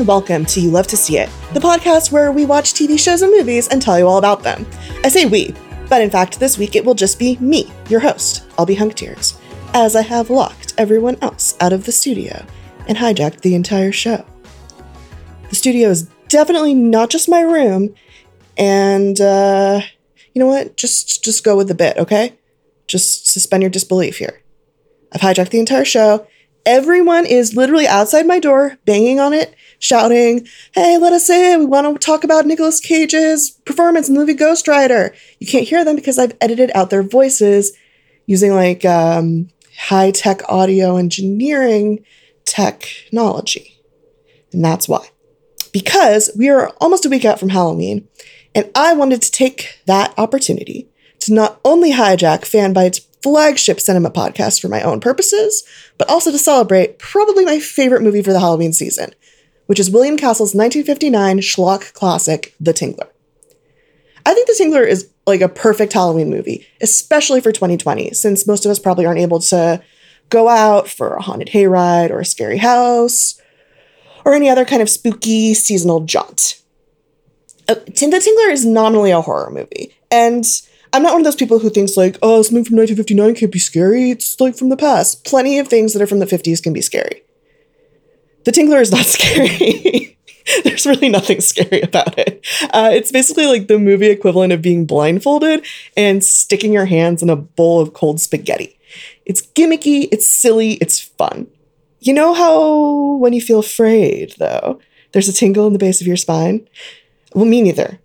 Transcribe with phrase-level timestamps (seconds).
[0.00, 3.20] and welcome to You Love to See It, the podcast where we watch TV shows
[3.20, 4.66] and movies and tell you all about them.
[5.04, 5.54] I say we,
[5.90, 8.48] but in fact, this week it will just be me, your host.
[8.56, 9.38] LB Hunk Tears,
[9.74, 12.42] as I have locked everyone else out of the studio
[12.88, 14.24] and hijacked the entire show.
[15.50, 17.94] The studio is definitely not just my room,
[18.56, 19.82] and uh,
[20.32, 20.78] you know what?
[20.78, 22.38] Just just go with the bit, okay?
[22.86, 24.40] Just suspend your disbelief here.
[25.12, 26.26] I've hijacked the entire show.
[26.66, 31.60] Everyone is literally outside my door, banging on it, shouting, Hey, let us in.
[31.60, 35.14] We want to talk about Nicolas Cage's performance in the movie Ghost Rider.
[35.38, 37.72] You can't hear them because I've edited out their voices
[38.26, 42.04] using like um, high tech audio engineering
[42.44, 43.80] technology.
[44.52, 45.08] And that's why.
[45.72, 48.08] Because we are almost a week out from Halloween,
[48.54, 50.88] and I wanted to take that opportunity
[51.20, 55.62] to not only hijack Fanbyte's flagship cinema podcast for my own purposes,
[55.98, 59.14] but also to celebrate probably my favorite movie for the Halloween season,
[59.66, 63.08] which is William Castle's 1959 schlock classic, The Tingler.
[64.24, 68.64] I think The Tingler is like a perfect Halloween movie, especially for 2020, since most
[68.64, 69.82] of us probably aren't able to
[70.28, 73.40] go out for a haunted hayride or a scary house
[74.24, 76.60] or any other kind of spooky seasonal jaunt.
[77.68, 80.44] Uh, the Tingler is nominally a horror movie, and
[80.92, 83.58] I'm not one of those people who thinks like, oh, something from 1959 can't be
[83.58, 84.10] scary.
[84.10, 85.24] It's like from the past.
[85.24, 87.22] Plenty of things that are from the 50s can be scary.
[88.44, 90.18] The Tingler is not scary.
[90.64, 92.44] There's really nothing scary about it.
[92.72, 95.64] Uh, it's basically like the movie equivalent of being blindfolded
[95.96, 98.78] and sticking your hands in a bowl of cold spaghetti.
[99.24, 101.46] It's gimmicky, it's silly, it's fun.
[102.00, 104.80] You know how when you feel afraid, though,
[105.12, 106.66] there's a tingle in the base of your spine?
[107.34, 108.00] Well, me neither.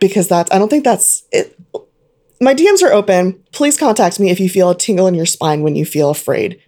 [0.00, 1.58] Because that's, I don't think that's it.
[2.40, 3.42] My DMs are open.
[3.52, 6.60] Please contact me if you feel a tingle in your spine when you feel afraid.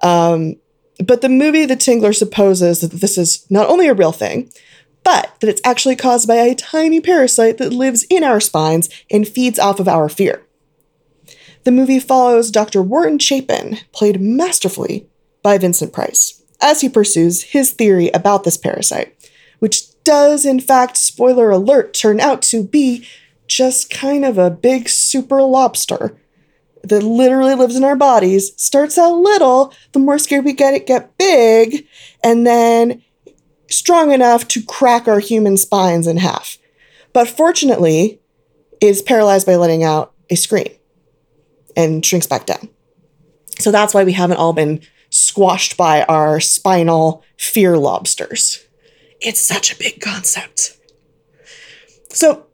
[0.00, 0.56] Um,
[1.04, 4.50] but the movie The Tingler supposes that this is not only a real thing,
[5.04, 9.26] but that it's actually caused by a tiny parasite that lives in our spines and
[9.26, 10.42] feeds off of our fear.
[11.64, 12.82] The movie follows Dr.
[12.82, 15.06] Warren Chapin, played masterfully
[15.42, 19.14] by Vincent Price, as he pursues his theory about this parasite,
[19.58, 23.06] which does, in fact, spoiler alert, turn out to be
[23.46, 26.18] just kind of a big super lobster
[26.84, 30.86] that literally lives in our bodies, starts out little, the more scared we get, it
[30.86, 31.86] get big,
[32.24, 33.02] and then
[33.68, 36.58] strong enough to crack our human spines in half.
[37.12, 38.20] But fortunately,
[38.80, 40.68] is paralyzed by letting out a scream
[41.76, 42.68] and shrinks back down.
[43.58, 48.66] So that's why we haven't all been squashed by our spinal fear lobsters.
[49.20, 50.76] It's such a big concept.
[52.08, 52.46] So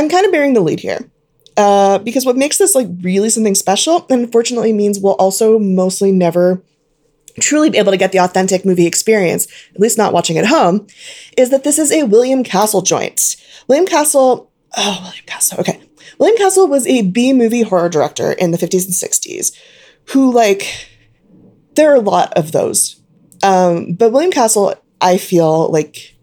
[0.00, 1.10] I'm kind of bearing the lead here.
[1.56, 6.10] Uh, because what makes this like really something special, and unfortunately, means we'll also mostly
[6.10, 6.62] never
[7.38, 10.86] truly be able to get the authentic movie experience, at least not watching at home,
[11.36, 13.36] is that this is a William Castle joint.
[13.68, 15.80] William Castle, oh, William Castle, okay.
[16.18, 19.54] William Castle was a B movie horror director in the 50s and 60s
[20.12, 20.88] who, like,
[21.74, 23.00] there are a lot of those.
[23.42, 26.16] Um, but William Castle, I feel like,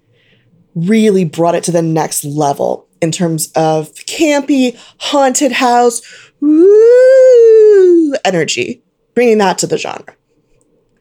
[0.73, 6.01] really brought it to the next level in terms of campy, haunted house,
[8.25, 10.15] energy, bringing that to the genre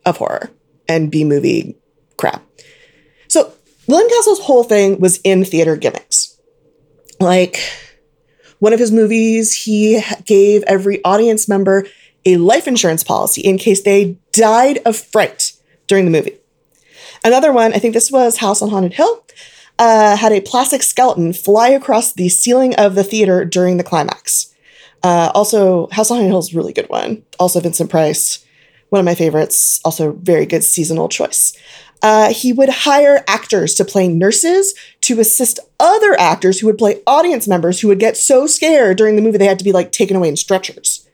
[0.05, 0.51] of horror
[0.89, 1.77] and B movie
[2.17, 2.43] crap.
[3.29, 3.53] So,
[3.87, 6.39] William Castle's whole thing was in theater gimmicks.
[7.21, 7.61] Like,
[8.59, 11.87] one of his movies, he gave every audience member
[12.25, 15.53] a life insurance policy in case they died of fright
[15.87, 16.39] during the movie.
[17.25, 19.26] Another one, I think this was House on Haunted Hill
[19.79, 24.55] uh, had a plastic skeleton fly across the ceiling of the theater during the climax.
[25.03, 27.23] Uh, also, House on Hill is really good one.
[27.39, 28.45] Also, Vincent Price,
[28.89, 29.81] one of my favorites.
[29.84, 31.57] Also, very good seasonal choice.
[32.03, 37.03] Uh, he would hire actors to play nurses to assist other actors who would play
[37.07, 39.93] audience members who would get so scared during the movie they had to be like
[39.93, 41.09] taken away in stretchers.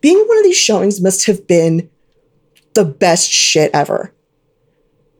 [0.00, 1.90] Being one of these showings must have been
[2.74, 4.12] the best shit ever.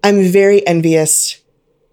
[0.02, 1.40] I'm very envious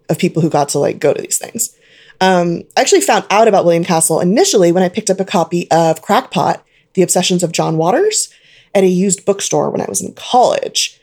[0.08, 1.76] of people who got to like go to these things.
[2.20, 5.70] Um, I actually found out about William Castle initially when I picked up a copy
[5.70, 6.64] of Crackpot,
[6.94, 8.32] The Obsessions of John Waters,
[8.74, 11.00] at a used bookstore when I was in college.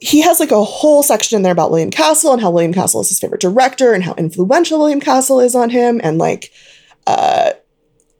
[0.00, 3.00] He has like a whole section in there about William Castle and how William Castle
[3.00, 6.00] is his favorite director and how influential William Castle is on him.
[6.02, 6.52] And like,
[7.06, 7.52] uh,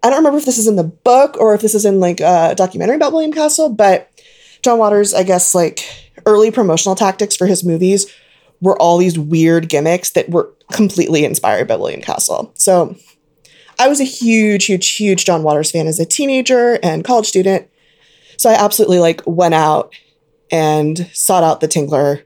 [0.02, 2.20] I don't remember if this is in the book or if this is in like
[2.20, 4.10] a documentary about William Castle, but
[4.62, 5.84] John Waters, I guess, like
[6.24, 8.06] early promotional tactics for his movies
[8.60, 12.52] were all these weird gimmicks that were completely inspired by William Castle.
[12.54, 12.96] So
[13.78, 17.68] I was a huge, huge, huge John Waters fan as a teenager and college student.
[18.38, 19.94] So I absolutely like went out
[20.50, 22.24] and sought out the Tingler,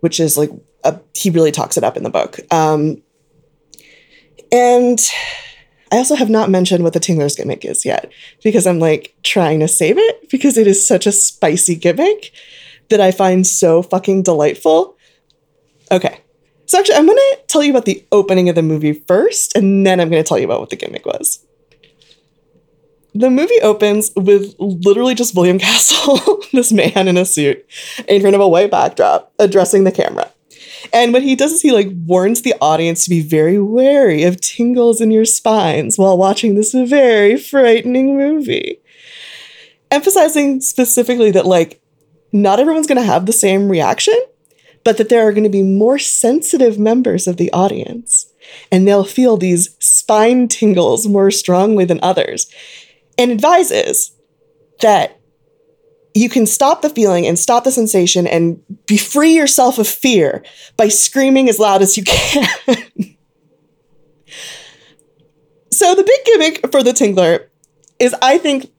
[0.00, 0.50] which is like
[0.84, 2.38] uh, he really talks it up in the book.
[2.52, 3.02] Um,
[4.52, 5.00] and
[5.92, 8.10] I also have not mentioned what the Tingler's gimmick is yet
[8.42, 12.32] because I'm like trying to save it because it is such a spicy gimmick
[12.88, 14.95] that I find so fucking delightful.
[15.90, 16.20] Okay.
[16.66, 19.86] So actually, I'm going to tell you about the opening of the movie first, and
[19.86, 21.44] then I'm going to tell you about what the gimmick was.
[23.14, 27.64] The movie opens with literally just William Castle, this man in a suit,
[28.08, 30.30] in front of a white backdrop, addressing the camera.
[30.92, 34.40] And what he does is he like warns the audience to be very wary of
[34.40, 38.80] tingles in your spines while watching this very frightening movie.
[39.90, 41.80] Emphasizing specifically that like
[42.32, 44.16] not everyone's going to have the same reaction,
[44.86, 48.32] but that there are going to be more sensitive members of the audience
[48.70, 52.48] and they'll feel these spine tingles more strongly than others.
[53.18, 54.12] And advises
[54.82, 55.18] that
[56.14, 60.44] you can stop the feeling and stop the sensation and be free yourself of fear
[60.76, 62.46] by screaming as loud as you can.
[65.72, 67.48] so the big gimmick for the Tingler
[67.98, 68.70] is, I think,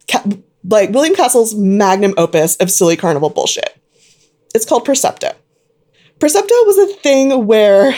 [0.64, 3.78] like William Castle's magnum opus of silly carnival bullshit.
[4.56, 5.36] It's called Percepto.
[6.20, 7.94] Percepto was a thing where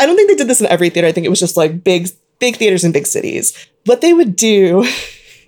[0.00, 1.08] I don't think they did this in every theater.
[1.08, 2.08] I think it was just like big,
[2.38, 3.68] big theaters in big cities.
[3.84, 4.86] What they would do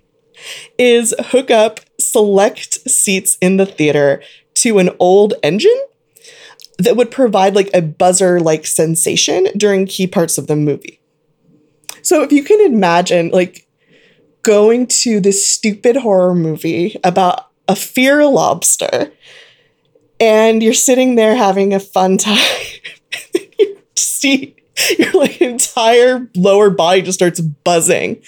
[0.78, 4.22] is hook up select seats in the theater
[4.54, 5.78] to an old engine
[6.78, 11.00] that would provide like a buzzer like sensation during key parts of the movie.
[12.02, 13.66] So if you can imagine like
[14.42, 19.12] going to this stupid horror movie about a fear lobster
[20.20, 22.38] and you're sitting there having a fun time
[23.58, 24.55] you see
[24.99, 28.22] your like entire lower body just starts buzzing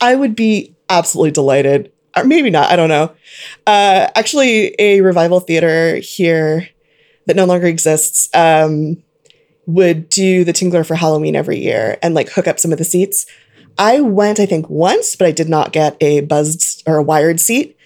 [0.00, 2.70] i would be absolutely delighted or maybe not.
[2.70, 3.14] I don't know.
[3.66, 6.68] Uh, actually, a revival theater here
[7.26, 9.02] that no longer exists um,
[9.66, 12.84] would do the Tingler for Halloween every year and like hook up some of the
[12.84, 13.26] seats.
[13.78, 17.38] I went, I think, once, but I did not get a buzzed or a wired
[17.38, 17.76] seat.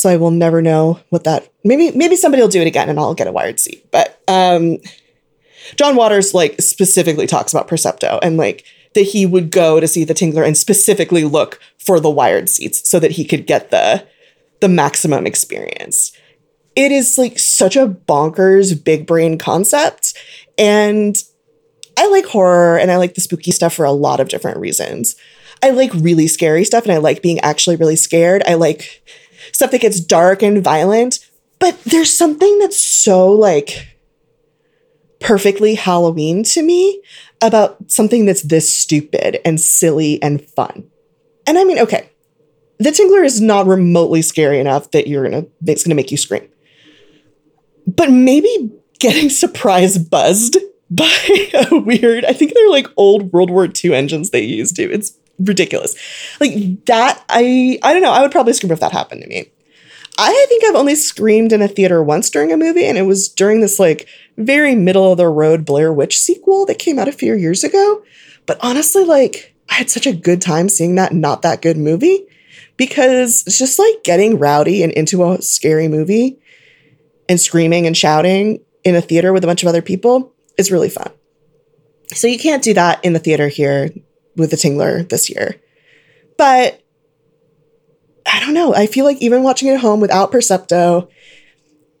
[0.00, 1.52] So I will never know what that.
[1.62, 3.86] Maybe maybe somebody will do it again, and I'll get a wired seat.
[3.90, 4.78] But um,
[5.76, 8.64] John Waters like specifically talks about Percepto and like
[8.94, 12.88] that he would go to see the Tingler and specifically look for the wired seats
[12.88, 14.06] so that he could get the
[14.60, 16.12] the maximum experience.
[16.76, 20.16] It is like such a bonkers big brain concept
[20.56, 21.16] and
[21.96, 25.16] I like horror and I like the spooky stuff for a lot of different reasons.
[25.62, 28.42] I like really scary stuff and I like being actually really scared.
[28.46, 29.02] I like
[29.52, 31.18] stuff that gets dark and violent,
[31.58, 33.96] but there's something that's so like
[35.20, 37.02] perfectly Halloween to me
[37.42, 40.90] about something that's this stupid and silly and fun.
[41.46, 42.10] And I mean, okay,
[42.78, 46.48] the Tingler is not remotely scary enough that you're gonna it's gonna make you scream.
[47.86, 50.56] But maybe getting surprise buzzed
[50.90, 51.04] by
[51.70, 54.90] a weird, I think they're like old World War II engines they used to.
[54.90, 55.94] It's ridiculous.
[56.40, 59.50] Like that, I I don't know, I would probably scream if that happened to me.
[60.18, 63.28] I think I've only screamed in a theater once during a movie, and it was
[63.28, 67.12] during this like very middle of the road Blair Witch sequel that came out a
[67.12, 68.02] few years ago.
[68.46, 72.26] But honestly, like, I had such a good time seeing that not that good movie
[72.76, 76.38] because it's just like getting rowdy and into a scary movie
[77.28, 80.88] and screaming and shouting in a theater with a bunch of other people is really
[80.90, 81.10] fun.
[82.08, 83.90] So you can't do that in the theater here
[84.36, 85.60] with the Tingler this year.
[86.36, 86.82] But
[88.26, 88.74] I don't know.
[88.74, 91.08] I feel like even watching it at home without Percepto,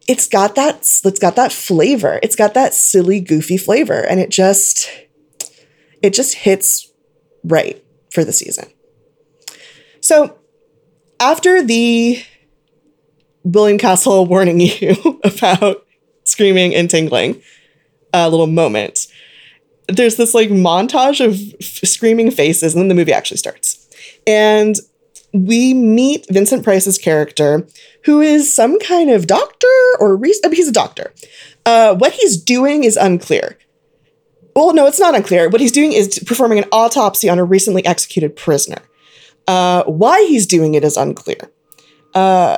[0.08, 2.18] it's got that it's got that flavor.
[2.22, 4.90] It's got that silly, goofy flavor, and it just
[6.02, 6.90] it just hits
[7.44, 7.82] right
[8.12, 8.66] for the season.
[10.00, 10.38] So
[11.18, 12.22] after the
[13.44, 15.86] William Castle warning you about
[16.24, 17.42] screaming and tingling,
[18.12, 19.06] a little moment.
[19.92, 23.88] There's this like montage of f- screaming faces, and then the movie actually starts.
[24.26, 24.76] And
[25.32, 27.66] we meet Vincent Price's character,
[28.04, 29.68] who is some kind of doctor
[29.98, 31.12] or re- he's a doctor.
[31.64, 33.58] Uh, what he's doing is unclear.
[34.56, 35.48] Well, no, it's not unclear.
[35.48, 38.82] What he's doing is performing an autopsy on a recently executed prisoner.
[39.46, 41.50] Uh, why he's doing it is unclear.
[42.14, 42.56] Uh,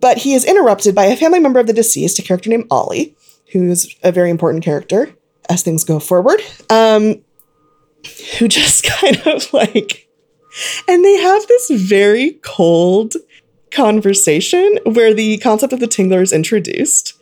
[0.00, 3.16] but he is interrupted by a family member of the deceased, a character named Ollie,
[3.52, 5.14] who's a very important character
[5.48, 6.40] as things go forward,
[6.70, 7.22] um,
[8.38, 10.08] who just kind of like
[10.88, 13.14] and they have this very cold
[13.70, 17.14] conversation where the concept of the tingler is introduced.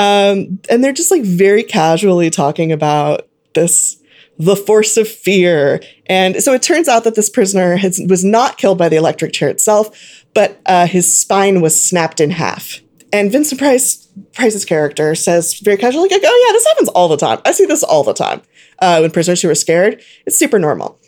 [0.00, 3.98] Um, and they're just like very casually talking about this
[4.38, 5.80] the force of fear.
[6.06, 9.32] And so it turns out that this prisoner has, was not killed by the electric
[9.32, 12.80] chair itself, but uh, his spine was snapped in half
[13.12, 17.16] And Vincent Price Price's character says very casually, like, "Oh yeah, this happens all the
[17.16, 17.40] time.
[17.44, 18.42] I see this all the time
[18.78, 20.02] uh, when prisoners who are scared.
[20.26, 20.98] It's super normal."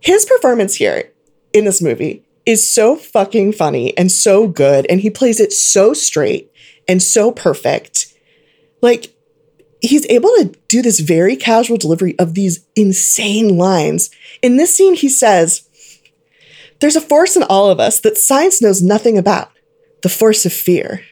[0.00, 1.12] His performance here
[1.52, 5.94] in this movie is so fucking funny and so good, and he plays it so
[5.94, 6.50] straight
[6.88, 8.12] and so perfect.
[8.82, 9.14] Like
[9.80, 14.10] he's able to do this very casual delivery of these insane lines.
[14.42, 15.68] In this scene, he says,
[16.80, 19.50] There's a force in all of us that science knows nothing about
[20.02, 21.02] the force of fear.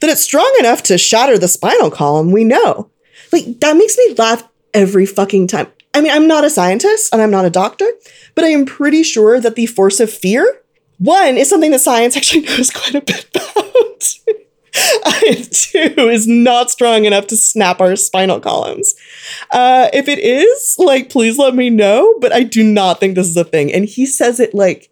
[0.00, 2.90] That it's strong enough to shatter the spinal column, we know.
[3.32, 5.68] Like, that makes me laugh every fucking time.
[5.94, 7.86] I mean, I'm not a scientist and I'm not a doctor,
[8.34, 10.60] but I am pretty sure that the force of fear,
[10.98, 14.14] one, is something that science actually knows quite a bit about.
[15.26, 18.94] and two is not strong enough to snap our spinal columns.
[19.50, 22.18] Uh, if it is, like, please let me know.
[22.20, 23.72] But I do not think this is a thing.
[23.72, 24.90] And he says it like,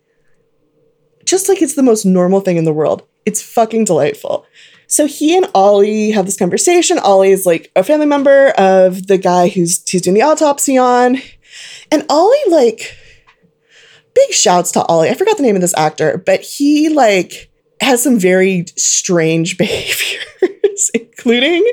[1.24, 3.02] just like it's the most normal thing in the world.
[3.26, 4.46] It's fucking delightful.
[4.94, 7.00] So he and Ollie have this conversation.
[7.00, 11.16] Ollie is like a family member of the guy who's he's doing the autopsy on.
[11.90, 12.96] And Ollie, like,
[14.14, 15.10] big shouts to Ollie.
[15.10, 20.92] I forgot the name of this actor, but he like has some very strange behaviors,
[20.94, 21.68] including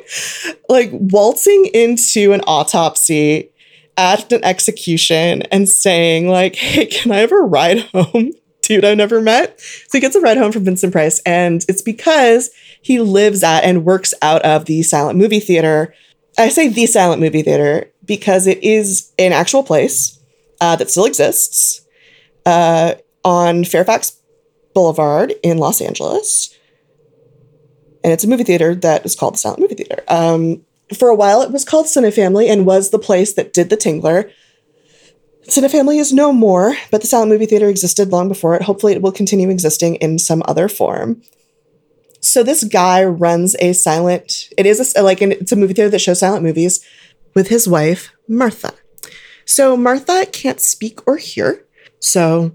[0.67, 3.51] like waltzing into an autopsy
[3.97, 8.31] at an execution and saying, like, hey, can I ever ride home?
[8.61, 9.59] Dude, I've never met.
[9.59, 12.51] So he gets a ride home from Vincent Price, and it's because
[12.81, 15.93] he lives at and works out of the silent movie theater.
[16.37, 20.19] I say the silent movie theater because it is an actual place
[20.59, 21.81] uh, that still exists
[22.45, 24.17] uh, on Fairfax
[24.73, 26.57] Boulevard in Los Angeles.
[28.03, 30.03] And it's a movie theater that is called the Silent Movie Theater.
[30.07, 30.65] Um,
[30.97, 34.31] for a while, it was called Cinefamily and was the place that did The Tingler.
[35.51, 38.61] Cinefamily is no more, but the Silent Movie Theater existed long before it.
[38.61, 41.21] Hopefully, it will continue existing in some other form.
[42.21, 44.47] So this guy runs a silent.
[44.57, 46.79] It is a, like an, it's a movie theater that shows silent movies
[47.35, 48.73] with his wife Martha.
[49.43, 51.65] So Martha can't speak or hear.
[51.99, 52.53] So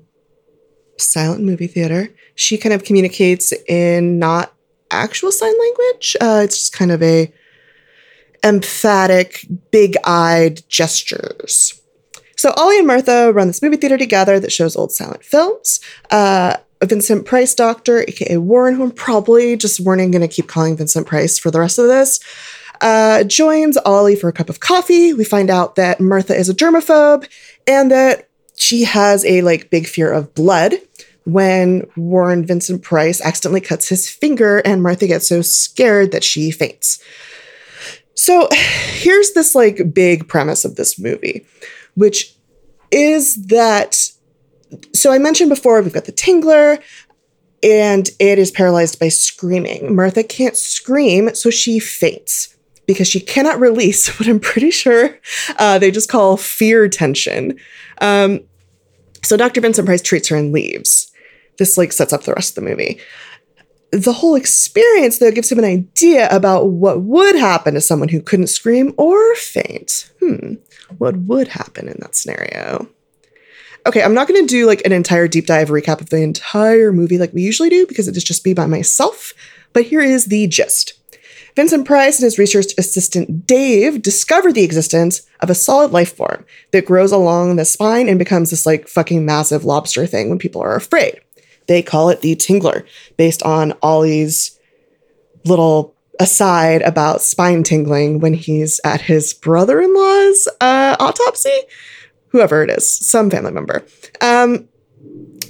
[0.96, 2.08] silent movie theater.
[2.34, 4.54] She kind of communicates in not
[4.90, 6.16] actual sign language.
[6.18, 7.30] Uh, it's just kind of a
[8.42, 11.82] emphatic, big-eyed gestures.
[12.36, 15.80] So Ollie and Martha run this movie theater together that shows old silent films.
[16.10, 20.76] Uh, Vincent Price doctor, aka Warren, who I'm probably just warning going to keep calling
[20.76, 22.20] Vincent Price for the rest of this,
[22.82, 25.14] uh, joins Ollie for a cup of coffee.
[25.14, 27.26] We find out that Martha is a germaphobe
[27.66, 30.74] and that she has a like big fear of blood
[31.24, 36.50] when Warren Vincent Price accidentally cuts his finger and Martha gets so scared that she
[36.50, 37.02] faints.
[38.14, 41.46] So here's this like big premise of this movie,
[41.96, 42.34] which
[42.92, 43.98] is that
[44.94, 46.82] so I mentioned before we've got the Tingler
[47.62, 49.94] and it is paralyzed by screaming.
[49.94, 55.18] Martha can't scream, so she faints because she cannot release what I'm pretty sure
[55.58, 57.58] uh, they just call fear tension.
[58.00, 58.40] Um,
[59.22, 59.60] so Dr.
[59.60, 61.10] Vincent Price treats her and leaves.
[61.58, 63.00] This like sets up the rest of the movie.
[63.96, 68.20] The whole experience, though, gives him an idea about what would happen to someone who
[68.20, 70.10] couldn't scream or faint.
[70.20, 70.56] Hmm,
[70.98, 72.88] what would happen in that scenario?
[73.86, 76.92] Okay, I'm not going to do like an entire deep dive recap of the entire
[76.92, 79.32] movie like we usually do because it is just be by myself,
[79.72, 80.92] but here is the gist.
[81.54, 86.44] Vincent Price and his research assistant Dave discover the existence of a solid life form
[86.72, 90.60] that grows along the spine and becomes this like fucking massive lobster thing when people
[90.60, 91.18] are afraid.
[91.66, 94.58] They call it the Tingler, based on Ollie's
[95.44, 101.58] little aside about spine tingling when he's at his brother in law's uh, autopsy.
[102.28, 103.84] Whoever it is, some family member.
[104.20, 104.68] Um,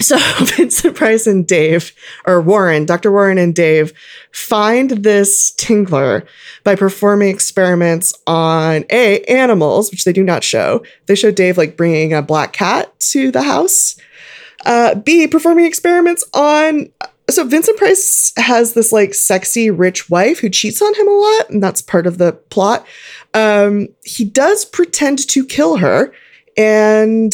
[0.00, 1.92] so Vincent Price and Dave,
[2.26, 3.10] or Warren, Dr.
[3.10, 3.92] Warren and Dave,
[4.32, 6.26] find this tingler
[6.64, 10.82] by performing experiments on A, animals, which they do not show.
[11.06, 13.96] They show Dave like bringing a black cat to the house.
[14.66, 16.88] Uh, B, performing experiments on.
[17.30, 21.50] So Vincent Price has this like sexy rich wife who cheats on him a lot,
[21.50, 22.84] and that's part of the plot.
[23.32, 26.12] Um, he does pretend to kill her
[26.56, 27.32] and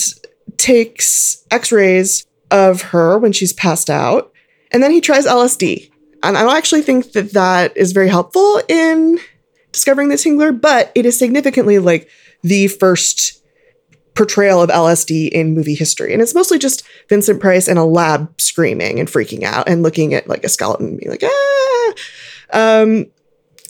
[0.58, 4.32] takes x-rays of her when she's passed out.
[4.70, 5.90] And then he tries LSD.
[6.22, 9.18] And I don't actually think that that is very helpful in
[9.72, 12.08] discovering the tingler, but it is significantly like
[12.42, 13.41] the first
[14.14, 16.12] portrayal of LSD in movie history.
[16.12, 20.14] And it's mostly just Vincent Price in a lab screaming and freaking out and looking
[20.14, 21.92] at like a skeleton and being like, ah.
[22.52, 23.06] Um,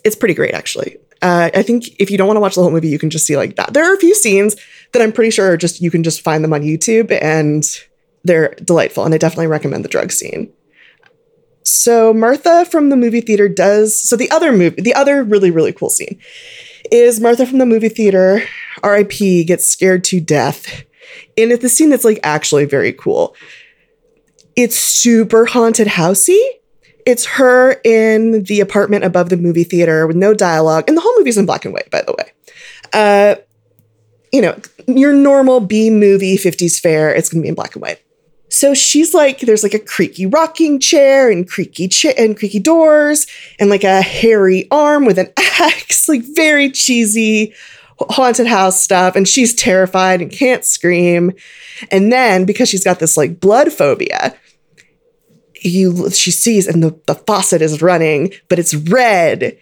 [0.04, 0.96] it's pretty great, actually.
[1.22, 3.26] Uh, I think if you don't want to watch the whole movie, you can just
[3.26, 3.72] see like that.
[3.72, 4.56] There are a few scenes
[4.92, 7.64] that I'm pretty sure are just you can just find them on YouTube and
[8.24, 10.52] they're delightful, and I definitely recommend the drug scene.
[11.62, 15.72] So Martha from the movie theater does so the other movie, the other really really
[15.72, 16.20] cool scene
[16.92, 18.44] is Martha from the movie theater,
[18.82, 19.44] R.I.P.
[19.44, 20.84] gets scared to death.
[21.36, 23.34] And it's the scene that's like actually very cool.
[24.54, 26.40] It's super haunted housey.
[27.06, 31.18] It's her in the apartment above the movie theater with no dialogue, and the whole
[31.18, 32.30] movie's in black and white, by the way.
[32.92, 33.34] Uh,
[34.32, 34.56] you know,
[34.86, 38.00] your normal B movie 50s fare, it's gonna be in black and white.
[38.52, 43.26] So she's like, there's like a creaky rocking chair and creaky cha- and creaky doors
[43.58, 47.54] and like a hairy arm with an axe, like very cheesy
[47.98, 49.16] haunted house stuff.
[49.16, 51.32] And she's terrified and can't scream.
[51.90, 54.36] And then because she's got this like blood phobia,
[55.62, 59.56] you she sees and the, the faucet is running, but it's red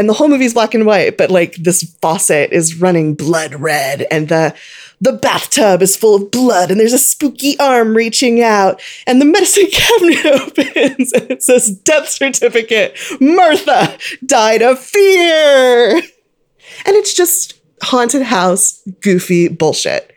[0.00, 4.06] and the whole movie's black and white, but like this faucet is running blood red,
[4.10, 4.54] and the
[5.02, 9.26] the bathtub is full of blood, and there's a spooky arm reaching out, and the
[9.26, 12.98] medicine cabinet opens, and it says death certificate.
[13.20, 20.14] Martha died of fear, and it's just haunted house goofy bullshit.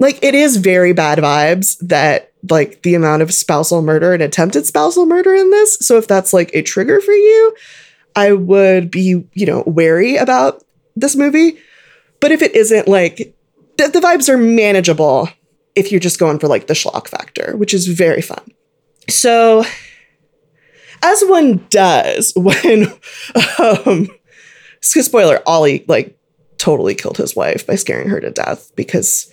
[0.00, 4.66] Like it is very bad vibes that like the amount of spousal murder and attempted
[4.66, 5.76] spousal murder in this.
[5.80, 7.54] So if that's like a trigger for you,
[8.16, 10.62] I would be, you know, wary about
[10.96, 11.58] this movie.
[12.20, 13.34] But if it isn't like
[13.78, 15.28] the, the vibes are manageable
[15.74, 18.52] if you're just going for like the schlock factor, which is very fun.
[19.08, 19.64] So
[21.02, 22.92] as one does when
[23.58, 24.08] um
[24.80, 26.18] spoiler, Ollie like
[26.58, 29.30] totally killed his wife by scaring her to death because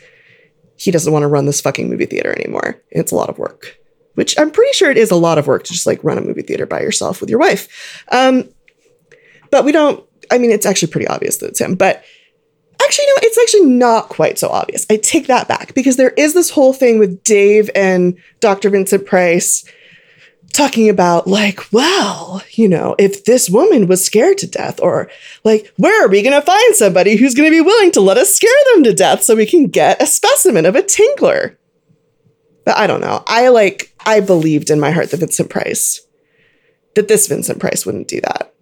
[0.78, 2.82] he doesn't want to run this fucking movie theater anymore.
[2.90, 3.78] It's a lot of work.
[4.14, 6.22] Which I'm pretty sure it is a lot of work to just like run a
[6.22, 8.04] movie theater by yourself with your wife.
[8.12, 8.50] Um,
[9.52, 11.76] but we don't, I mean, it's actually pretty obvious that it's him.
[11.76, 12.04] But
[12.82, 14.86] actually, no, it's actually not quite so obvious.
[14.90, 18.70] I take that back because there is this whole thing with Dave and Dr.
[18.70, 19.66] Vincent Price
[20.54, 25.10] talking about, like, well, you know, if this woman was scared to death, or
[25.44, 28.18] like, where are we going to find somebody who's going to be willing to let
[28.18, 31.58] us scare them to death so we can get a specimen of a tingler
[32.66, 33.24] But I don't know.
[33.28, 36.02] I like, I believed in my heart that Vincent Price,
[36.96, 38.54] that this Vincent Price wouldn't do that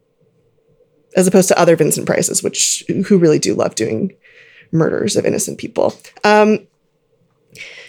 [1.16, 4.14] as opposed to other Vincent Prices, which who really do love doing
[4.72, 5.94] murders of innocent people.
[6.24, 6.68] Um,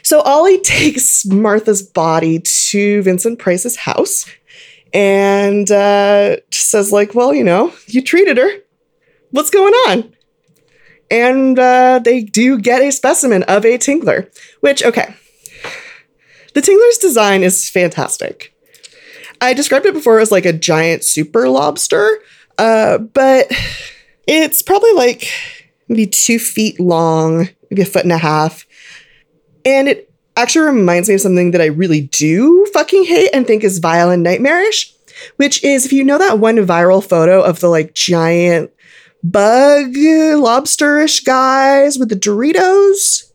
[0.02, 4.26] so Ollie takes Martha's body to Vincent Price's house
[4.92, 8.48] and uh, says, like, well, you know, you treated her.
[9.32, 10.14] What's going on?
[11.10, 15.14] And uh, they do get a specimen of a tingler, which, okay.
[16.54, 18.54] The tingler's design is fantastic.
[19.40, 22.20] I described it before as like a giant super lobster,
[22.58, 23.46] uh, but
[24.26, 25.30] it's probably like
[25.88, 28.66] maybe two feet long, maybe a foot and a half.
[29.64, 33.64] And it actually reminds me of something that I really do fucking hate and think
[33.64, 34.92] is vile and nightmarish,
[35.36, 38.70] which is if you know that one viral photo of the like giant
[39.22, 43.32] bug lobsterish guys with the Doritos.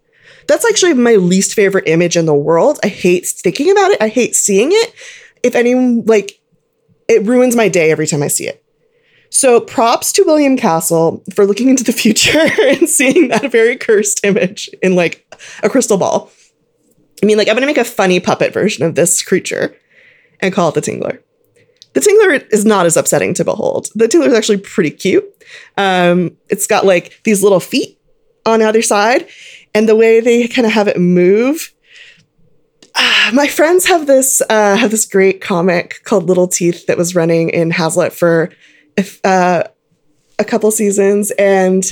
[0.48, 2.80] That's actually my least favorite image in the world.
[2.84, 4.02] I hate thinking about it.
[4.02, 4.94] I hate seeing it.
[5.44, 6.40] If anyone like
[7.08, 8.61] it ruins my day every time I see it.
[9.32, 14.24] So props to William Castle for looking into the future and seeing that very cursed
[14.26, 15.26] image in like
[15.64, 16.30] a crystal ball.
[17.24, 19.76] I mean, like, I'm gonna make a funny puppet version of this creature
[20.42, 21.20] and call it the Tingler.
[21.94, 23.90] The Tingler is not as upsetting to behold.
[23.96, 25.26] The Tingler is actually pretty cute.
[25.78, 28.00] Um, it's got like these little feet
[28.46, 29.28] on either side,
[29.74, 31.74] and the way they kind of have it move.
[32.96, 37.16] Uh, my friends have this uh, have this great comic called Little Teeth that was
[37.16, 38.50] running in Hazlitt for
[39.24, 39.64] uh,
[40.40, 41.84] a couple seasons, and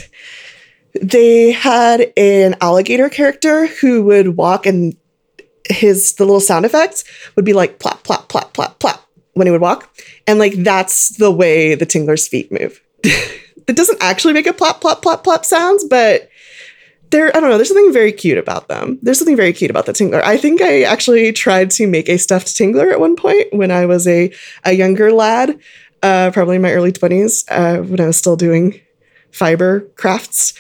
[1.01, 4.95] they had an alligator character who would walk and
[5.69, 7.03] his the little sound effects
[7.35, 9.89] would be like plop plop plop plop plop when he would walk.
[10.27, 12.81] And like that's the way the tingler's feet move.
[13.67, 16.27] It doesn't actually make a plop plop plop plop sounds but
[17.11, 18.97] there i don't know there's something very cute about them.
[19.03, 20.23] There's something very cute about the tingler.
[20.23, 23.85] I think i actually tried to make a stuffed tingler at one point when i
[23.85, 24.33] was a,
[24.63, 25.59] a younger lad
[26.03, 28.79] uh, probably in my early 20s uh, when I was still doing
[29.31, 30.53] fiber crafts.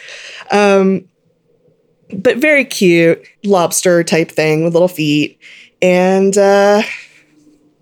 [0.51, 1.07] Um,
[2.13, 5.39] but very cute lobster type thing with little feet.
[5.81, 6.81] And uh,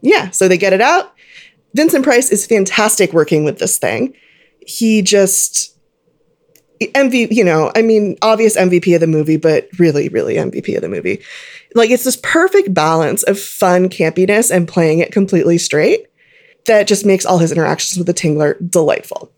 [0.02, 1.14] yeah, so they get it out.
[1.74, 4.14] Vincent Price is fantastic working with this thing.
[4.66, 5.78] He just
[6.82, 10.82] MVP, you know, I mean, obvious MVP of the movie, but really, really MVP of
[10.82, 11.22] the movie.
[11.74, 16.07] Like it's this perfect balance of fun campiness and playing it completely straight
[16.68, 19.32] that just makes all his interactions with the Tingler delightful.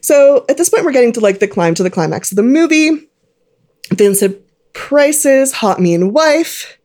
[0.00, 2.42] So at this point, we're getting to like the climb to the climax of the
[2.42, 3.08] movie.
[3.92, 4.38] Vincent
[4.74, 6.78] Price's hot mean wife,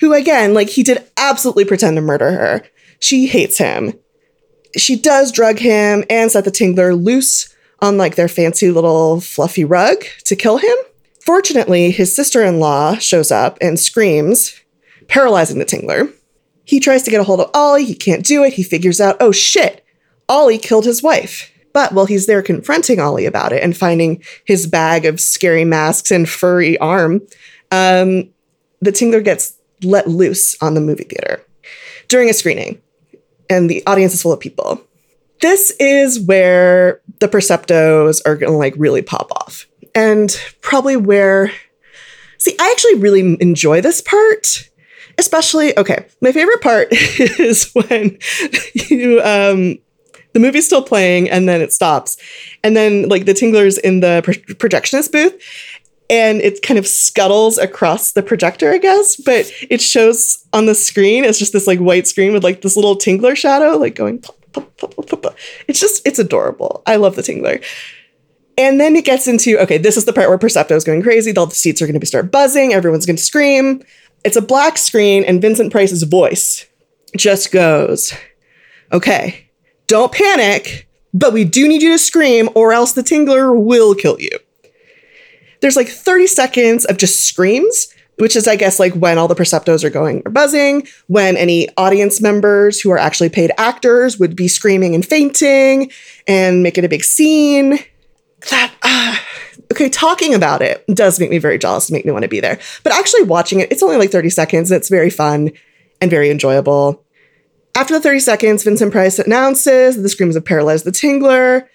[0.00, 2.62] who again, like he did absolutely pretend to murder her.
[2.98, 3.94] She hates him.
[4.76, 9.64] She does drug him and set the Tingler loose on like their fancy little fluffy
[9.64, 10.76] rug to kill him.
[11.20, 14.58] Fortunately, his sister in law shows up and screams,
[15.08, 16.12] paralyzing the Tingler.
[16.64, 17.84] He tries to get a hold of Ollie.
[17.84, 18.54] He can't do it.
[18.54, 19.84] He figures out, oh shit,
[20.28, 21.50] Ollie killed his wife.
[21.72, 26.10] But while he's there confronting Ollie about it and finding his bag of scary masks
[26.10, 27.22] and furry arm,
[27.70, 28.28] um,
[28.80, 31.44] the Tingler gets let loose on the movie theater
[32.08, 32.80] during a screening,
[33.48, 34.82] and the audience is full of people.
[35.40, 41.50] This is where the Perceptos are gonna like really pop off, and probably where.
[42.38, 44.68] See, I actually really enjoy this part
[45.22, 48.18] especially okay my favorite part is when
[48.74, 49.78] you um
[50.32, 52.16] the movie's still playing and then it stops
[52.64, 55.40] and then like the tingler's in the pro- projectionist booth
[56.10, 60.74] and it kind of scuttles across the projector, I guess, but it shows on the
[60.74, 61.24] screen.
[61.24, 64.22] It's just this like white screen with like this little tingler shadow, like going.
[65.68, 66.82] It's just it's adorable.
[66.86, 67.64] I love the tingler.
[68.58, 71.34] And then it gets into okay, this is the part where Percepto is going crazy.
[71.34, 72.74] All the seats are going to start buzzing.
[72.74, 73.82] Everyone's going to scream.
[74.24, 76.66] It's a black screen, and Vincent Price's voice
[77.16, 78.12] just goes,
[78.92, 79.48] "Okay,
[79.86, 84.20] don't panic, but we do need you to scream, or else the Tingler will kill
[84.20, 84.30] you."
[85.62, 87.86] there's like 30 seconds of just screams,
[88.18, 91.68] which is, I guess, like when all the Perceptos are going or buzzing, when any
[91.78, 95.90] audience members who are actually paid actors would be screaming and fainting
[96.26, 97.78] and making a big scene.
[98.50, 99.16] That, uh,
[99.72, 102.58] okay, talking about it does make me very jealous, make me want to be there.
[102.82, 104.70] But actually watching it, it's only like 30 seconds.
[104.70, 105.50] And it's very fun
[106.00, 107.04] and very enjoyable.
[107.74, 111.66] After the 30 seconds, Vincent Price announces the screams have paralyzed the Tingler.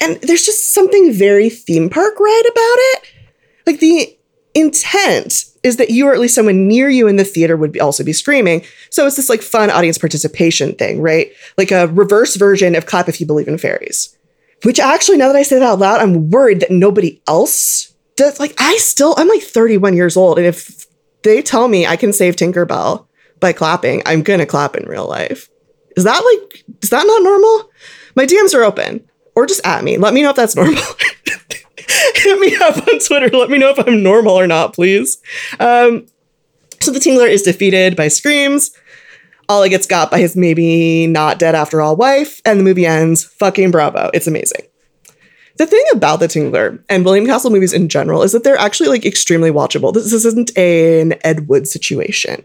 [0.00, 3.14] And there's just something very theme park right about it
[3.68, 4.16] like the
[4.54, 7.80] intent is that you or at least someone near you in the theater would be
[7.80, 8.64] also be screaming.
[8.90, 11.30] So it's this like fun audience participation thing, right?
[11.58, 14.16] Like a reverse version of clap if you believe in fairies.
[14.64, 18.40] Which actually, now that I say that out loud, I'm worried that nobody else does.
[18.40, 20.86] Like I still, I'm like 31 years old, and if
[21.22, 23.06] they tell me I can save Tinkerbell
[23.40, 25.48] by clapping, I'm gonna clap in real life.
[25.96, 27.70] Is that like, is that not normal?
[28.16, 29.96] My DMs are open, or just at me.
[29.96, 30.82] Let me know if that's normal.
[31.86, 33.28] hit me up on Twitter.
[33.28, 35.18] Let me know if I'm normal or not, please.
[35.60, 36.06] Um,
[36.80, 38.72] so the Tingler is defeated by screams.
[39.48, 43.24] Ollie gets got by his maybe not dead after all wife, and the movie ends.
[43.24, 44.10] Fucking bravo.
[44.12, 44.62] It's amazing.
[45.56, 48.90] The thing about the Tingler and William Castle movies in general is that they're actually
[48.90, 49.92] like extremely watchable.
[49.92, 52.44] This, this isn't an Ed Wood situation.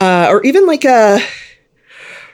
[0.00, 1.20] Uh, or even like a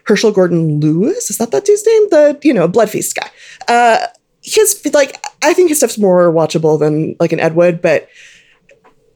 [0.05, 1.31] Herschell Gordon Lewis.
[1.31, 2.09] Is that that dude's name?
[2.11, 3.29] The, you know, Blood Feast guy.
[3.69, 4.07] Uh,
[4.43, 8.09] his like I think his stuff's more watchable than like an Ed Wood, but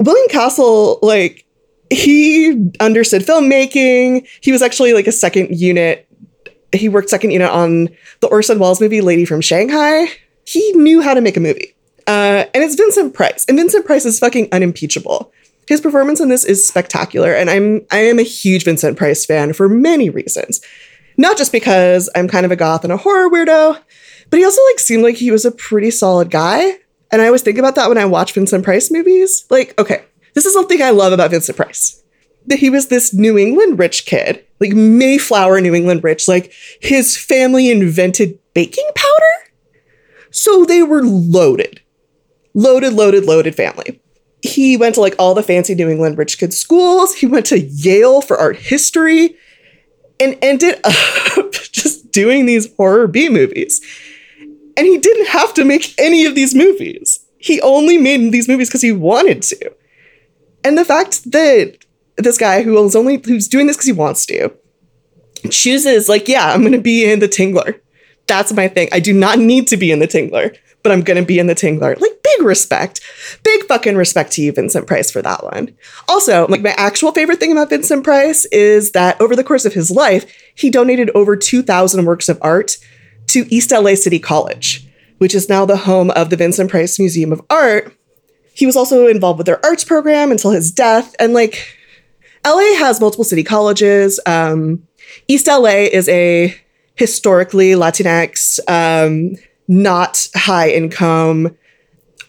[0.00, 1.46] William Castle like
[1.90, 4.26] he understood filmmaking.
[4.40, 6.07] He was actually like a second unit.
[6.72, 7.88] He worked second unit on
[8.20, 10.07] the Orson Welles movie Lady from Shanghai.
[10.44, 11.74] He knew how to make a movie.
[12.07, 13.44] Uh, and it's Vincent Price.
[13.48, 15.33] And Vincent Price is fucking unimpeachable.
[15.66, 19.53] His performance in this is spectacular, and I'm I am a huge Vincent Price fan
[19.53, 20.61] for many reasons.
[21.16, 23.81] Not just because I'm kind of a goth and a horror weirdo,
[24.31, 26.79] but he also like seemed like he was a pretty solid guy.
[27.12, 29.44] And I always think about that when I watch Vincent Price movies.
[29.50, 32.02] Like, okay, this is something I love about Vincent Price.
[32.46, 37.16] That he was this New England rich kid, like Mayflower New England rich, like his
[37.16, 39.50] family invented baking powder.
[40.30, 41.80] So they were loaded.
[42.54, 44.00] Loaded, loaded, loaded family.
[44.42, 47.14] He went to like all the fancy New England rich kid schools.
[47.14, 49.36] He went to Yale for art history
[50.18, 53.80] and ended up just doing these horror B movies.
[54.76, 57.20] And he didn't have to make any of these movies.
[57.38, 59.72] He only made these movies because he wanted to.
[60.64, 61.79] And the fact that
[62.16, 64.53] this guy who is only who's doing this because he wants to
[65.51, 67.81] chooses like, yeah, I'm gonna be in the Tingler.
[68.27, 68.88] That's my thing.
[68.92, 71.55] I do not need to be in the Tingler, but I'm gonna be in the
[71.55, 71.99] Tingler.
[71.99, 73.01] Like big respect.
[73.42, 75.75] Big fucking respect to you, Vincent Price, for that one.
[76.09, 79.75] Also, like my actual favorite thing about Vincent Price is that over the course of
[79.75, 82.77] his life, he donated over 2,000 works of art
[83.29, 84.87] to East LA City College,
[85.18, 87.96] which is now the home of the Vincent Price Museum of Art.
[88.54, 91.14] He was also involved with their arts program until his death.
[91.18, 91.66] And like,
[92.44, 94.18] LA has multiple city colleges.
[94.26, 94.86] Um,
[95.28, 96.56] East LA is a
[96.96, 99.36] historically Latinx, um,
[99.68, 101.56] not high income,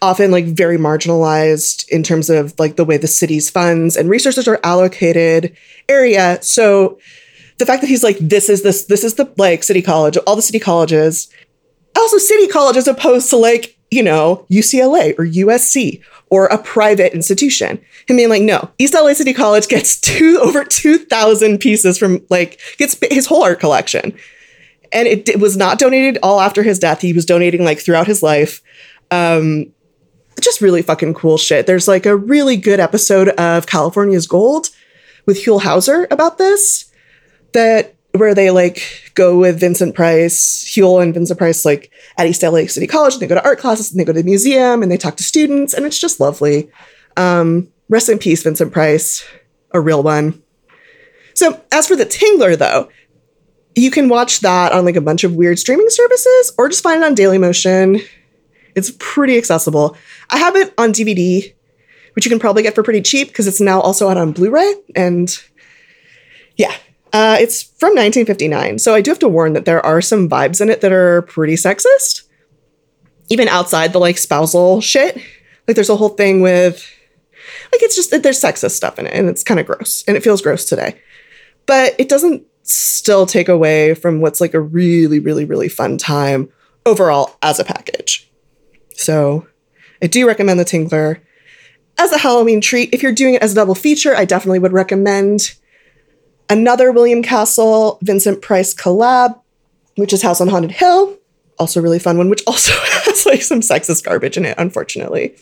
[0.00, 4.48] often like very marginalized in terms of like the way the city's funds and resources
[4.48, 5.56] are allocated
[5.88, 6.38] area.
[6.42, 6.98] So
[7.58, 10.36] the fact that he's like, this is this, this is the like city college, all
[10.36, 11.28] the city colleges,
[11.96, 16.00] also city college as opposed to like you know, UCLA or USC
[16.30, 17.78] or a private institution.
[18.08, 22.58] Him being like, no, East LA City College gets two over 2,000 pieces from like,
[22.78, 24.16] gets his whole art collection.
[24.94, 27.02] And it, it, was not donated all after his death.
[27.02, 28.62] He was donating like throughout his life.
[29.10, 29.72] Um,
[30.40, 31.66] just really fucking cool shit.
[31.66, 34.70] There's like a really good episode of California's Gold
[35.26, 36.90] with Huell Howser about this
[37.52, 42.42] that where they like go with Vincent Price, Huell and Vincent Price, like at East
[42.42, 44.82] LA City College, and they go to art classes and they go to the museum
[44.82, 46.70] and they talk to students, and it's just lovely.
[47.16, 49.24] Um, rest in peace, Vincent Price,
[49.72, 50.42] a real one.
[51.34, 52.88] So, as for the Tingler, though,
[53.74, 57.02] you can watch that on like a bunch of weird streaming services or just find
[57.02, 58.02] it on Dailymotion.
[58.74, 59.96] It's pretty accessible.
[60.30, 61.54] I have it on DVD,
[62.14, 64.50] which you can probably get for pretty cheap because it's now also out on Blu
[64.50, 64.74] ray.
[64.94, 65.34] And
[66.56, 66.74] yeah,
[67.12, 70.60] uh, it's from 1959, so I do have to warn that there are some vibes
[70.60, 72.22] in it that are pretty sexist,
[73.28, 75.16] even outside the like spousal shit.
[75.66, 76.88] Like there's a whole thing with,
[77.70, 80.16] like it's just that there's sexist stuff in it, and it's kind of gross, and
[80.16, 80.98] it feels gross today.
[81.66, 86.48] But it doesn't still take away from what's like a really, really, really fun time
[86.86, 88.30] overall as a package.
[88.94, 89.46] So
[90.02, 91.20] I do recommend the Tingler
[91.98, 92.92] as a Halloween treat.
[92.92, 95.54] If you're doing it as a double feature, I definitely would recommend
[96.52, 99.40] Another William Castle, Vincent Price collab,
[99.96, 101.16] which is House on Haunted Hill.
[101.58, 105.34] Also, really fun one, which also has like some sexist garbage in it, unfortunately.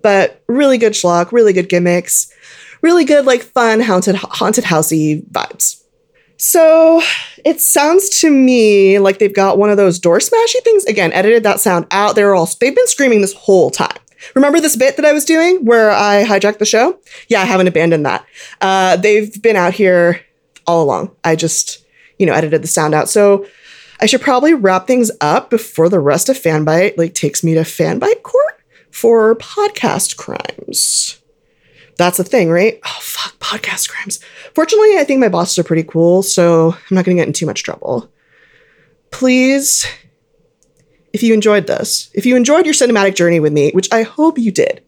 [0.00, 2.32] But really good schlock, really good gimmicks,
[2.80, 5.82] really good, like fun, haunted, haunted housey vibes.
[6.36, 7.02] So
[7.44, 10.84] it sounds to me like they've got one of those door smashy things.
[10.84, 12.14] Again, edited that sound out.
[12.14, 13.98] They're all they've been screaming this whole time.
[14.34, 16.98] Remember this bit that I was doing where I hijacked the show?
[17.28, 18.26] Yeah, I haven't abandoned that.
[18.60, 20.20] Uh, they've been out here
[20.66, 21.14] all along.
[21.24, 21.84] I just,
[22.18, 23.08] you know, edited the sound out.
[23.08, 23.46] So
[24.00, 27.60] I should probably wrap things up before the rest of Fanbyte like takes me to
[27.60, 31.20] Fanbyte court for podcast crimes.
[31.96, 32.78] That's the thing, right?
[32.84, 34.20] Oh fuck, podcast crimes.
[34.54, 37.46] Fortunately, I think my bosses are pretty cool, so I'm not gonna get in too
[37.46, 38.08] much trouble.
[39.10, 39.84] Please
[41.18, 44.38] if you enjoyed this, if you enjoyed your cinematic journey with me, which I hope
[44.38, 44.84] you did,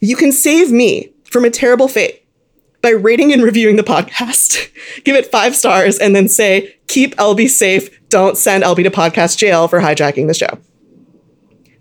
[0.00, 2.26] you can save me from a terrible fate
[2.82, 4.68] by rating and reviewing the podcast.
[5.04, 8.08] Give it five stars and then say, keep LB safe.
[8.08, 10.58] Don't send LB to podcast jail for hijacking the show.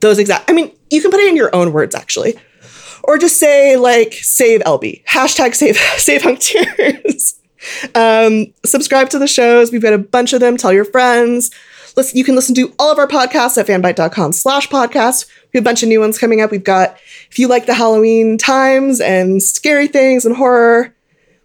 [0.02, 2.36] Those exact, I mean, you can put it in your own words actually.
[3.04, 5.06] Or just say like save LB.
[5.06, 7.42] Hashtag save save hunk tears.
[7.96, 9.72] um, subscribe to the shows.
[9.72, 10.56] We've got a bunch of them.
[10.56, 11.50] Tell your friends.
[11.96, 15.28] Listen, you can listen to all of our podcasts at fanbyte.com slash podcast.
[15.54, 16.52] We have a bunch of new ones coming up.
[16.52, 16.98] We've got,
[17.30, 20.94] if you like the Halloween times and scary things and horror,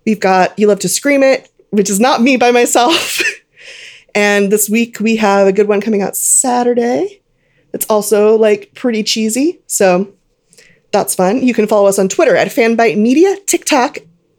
[0.04, 3.20] we've got You Love to Scream It, which is not me by myself.
[4.14, 7.22] and this week we have a good one coming out Saturday.
[7.72, 9.60] It's also like pretty cheesy.
[9.68, 10.12] So
[10.90, 11.42] that's fun.
[11.42, 13.98] You can follow us on Twitter at Fanbyte Media, TikTok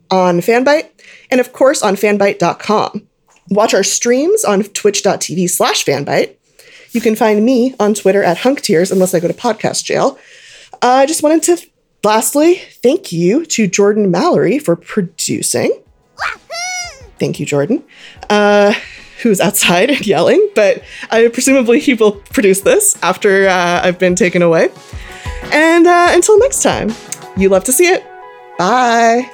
[0.09, 0.89] on fanbite,
[1.29, 3.07] and of course on fanbyte.com.
[3.51, 6.35] Watch our streams on twitch.tv slash fanbyte.
[6.91, 10.17] You can find me on Twitter at hunktears unless I go to podcast jail.
[10.81, 11.67] Uh, I just wanted to
[12.03, 15.77] lastly thank you to Jordan Mallory for producing.
[17.19, 17.83] Thank you, Jordan.
[18.29, 18.73] Uh,
[19.21, 24.15] who's outside and yelling, but I presumably he will produce this after uh, I've been
[24.15, 24.69] taken away.
[25.51, 26.91] And uh, until next time,
[27.37, 28.03] you love to see it.
[28.57, 29.29] Bye.